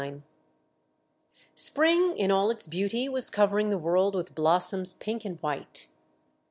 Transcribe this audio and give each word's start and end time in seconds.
XXIX 0.01 0.21
Spring 1.53 2.17
in 2.17 2.31
all 2.31 2.49
its 2.49 2.65
beauty 2.67 3.07
was 3.07 3.29
covering 3.29 3.69
the 3.69 3.77
world 3.77 4.15
with 4.15 4.33
blossoms 4.33 4.95
pink 4.95 5.23
and 5.25 5.39
white. 5.43 5.89